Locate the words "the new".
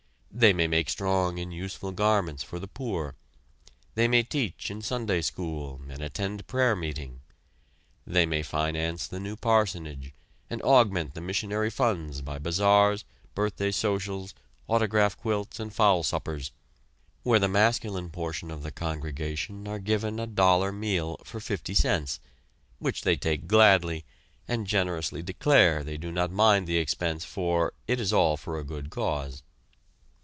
9.07-9.35